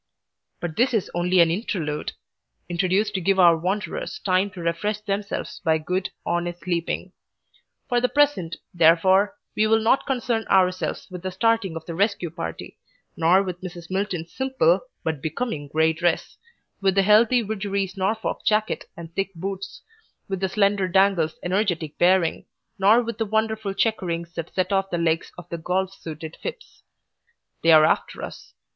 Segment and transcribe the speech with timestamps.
[0.59, 2.13] But this is only an Interlude,
[2.67, 7.11] introduced to give our wanderers time to refresh themselves by good, honest sleeping.
[7.87, 12.31] For the present, therefore, we will not concern ourselves with the starting of the Rescue
[12.31, 12.79] Party,
[13.15, 13.91] nor with Mrs.
[13.91, 16.35] Milton's simple but becoming grey dress,
[16.81, 19.83] with the healthy Widgery's Norfolk jacket and thick boots,
[20.27, 22.47] with the slender Dangle's energetic bearing,
[22.79, 26.81] nor with the wonderful chequerings that set off the legs of the golf suited Phipps.
[27.61, 28.55] They are after us.